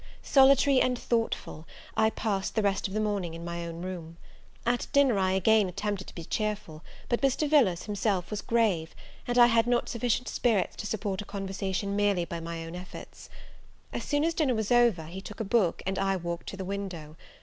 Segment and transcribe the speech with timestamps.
[0.23, 4.17] Solitary and thoughtful, I passed the rest of the morning in my own room.
[4.65, 7.47] At dinner I again attempted to be cheerful; but Mr.
[7.47, 8.95] Villars himself was grave,
[9.27, 13.29] and I had not sufficient spirits to support a conversation merely by my own efforts.
[13.93, 16.65] As soon as dinner was over, he took a book, and I walked to the
[16.65, 17.15] window.